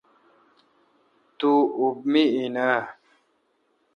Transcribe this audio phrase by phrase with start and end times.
[1.37, 1.51] تو
[1.81, 2.79] اُب مے° این اں؟